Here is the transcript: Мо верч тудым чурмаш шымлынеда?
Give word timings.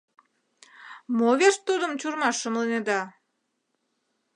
Мо 1.17 1.29
верч 1.39 1.57
тудым 1.67 1.91
чурмаш 2.01 2.35
шымлынеда? 2.41 2.99